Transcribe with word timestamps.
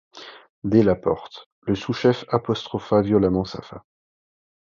Dès 0.63 0.81
la 0.81 0.95
porte, 0.95 1.47
le 1.67 1.75
sous-chef 1.75 2.25
apostropha 2.29 3.03
violemment 3.03 3.45
sa 3.45 3.61
femme. 3.61 3.83